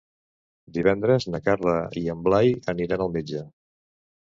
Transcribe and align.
Divendres 0.77 1.27
na 1.35 1.41
Carla 1.49 1.77
i 2.03 2.03
en 2.15 2.25
Blai 2.29 2.51
aniran 2.75 3.07
al 3.09 3.15
metge. 3.21 3.47